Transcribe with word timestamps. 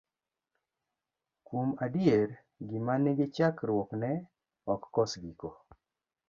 Kuom 1.49 1.69
adier 1.87 2.29
gima 2.71 2.93
nigi 3.03 3.25
chakruok 3.35 3.89
ne 4.01 4.11
ok 4.73 4.81
kos 4.95 5.11
giko. 5.23 5.49